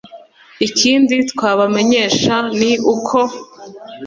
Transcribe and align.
Ikindi 0.67 1.15
twabamenyesha 1.31 2.35
ni 2.59 2.71
uko 2.93 3.19